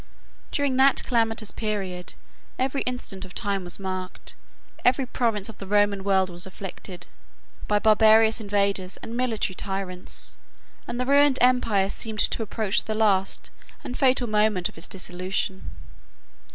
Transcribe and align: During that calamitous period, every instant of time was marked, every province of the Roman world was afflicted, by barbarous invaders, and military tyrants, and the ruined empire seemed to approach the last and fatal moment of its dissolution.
During 0.49 0.77
that 0.77 1.03
calamitous 1.03 1.51
period, 1.51 2.15
every 2.57 2.81
instant 2.87 3.23
of 3.23 3.35
time 3.35 3.63
was 3.63 3.77
marked, 3.79 4.33
every 4.83 5.05
province 5.05 5.47
of 5.47 5.59
the 5.59 5.67
Roman 5.67 6.03
world 6.03 6.27
was 6.27 6.47
afflicted, 6.47 7.05
by 7.67 7.77
barbarous 7.77 8.41
invaders, 8.41 8.97
and 9.03 9.15
military 9.15 9.53
tyrants, 9.53 10.37
and 10.87 10.99
the 10.99 11.05
ruined 11.05 11.37
empire 11.39 11.87
seemed 11.87 12.17
to 12.21 12.41
approach 12.41 12.85
the 12.85 12.95
last 12.95 13.51
and 13.83 13.95
fatal 13.95 14.25
moment 14.27 14.69
of 14.69 14.75
its 14.75 14.87
dissolution. 14.87 15.69